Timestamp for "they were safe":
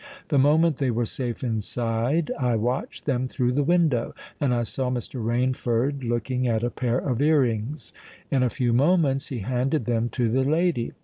0.77-1.43